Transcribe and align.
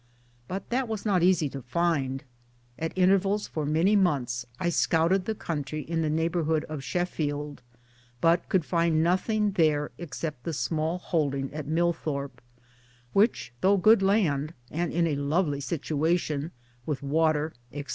But 0.47 0.71
that 0.71 0.87
was 0.87 1.05
not 1.05 1.21
easy 1.21 1.47
to 1.49 1.61
find. 1.61 2.23
At 2.79 2.91
intervals 2.97 3.47
for 3.47 3.67
many 3.67 3.95
months 3.95 4.47
I 4.59 4.69
scoured 4.69 5.25
the 5.25 5.35
country 5.35 5.81
in 5.83 6.01
the 6.01 6.09
neighborhood 6.09 6.63
of 6.63 6.83
Sheffield, 6.83 7.61
but 8.19 8.49
could 8.49 8.65
find 8.65 9.03
nothing 9.03 9.51
there 9.51 9.91
except 9.99 10.43
the 10.43 10.53
small 10.53 10.97
holding 10.97 11.53
at 11.53 11.67
Millthorpe, 11.67 12.41
which 13.13 13.53
though 13.61 13.77
good 13.77 14.01
land 14.01 14.55
and 14.71 14.91
in 14.91 15.05
a 15.05 15.15
lovely 15.15 15.61
situation, 15.61 16.49
with 16.83 17.03
water, 17.03 17.53
etc. 17.71 17.89